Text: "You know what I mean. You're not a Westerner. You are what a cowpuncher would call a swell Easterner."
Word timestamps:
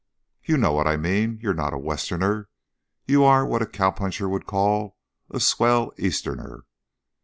"You 0.43 0.57
know 0.57 0.71
what 0.73 0.87
I 0.87 0.97
mean. 0.97 1.37
You're 1.43 1.53
not 1.53 1.75
a 1.75 1.77
Westerner. 1.77 2.49
You 3.05 3.23
are 3.23 3.45
what 3.45 3.61
a 3.61 3.67
cowpuncher 3.67 4.27
would 4.27 4.47
call 4.47 4.97
a 5.29 5.39
swell 5.39 5.93
Easterner." 5.95 6.65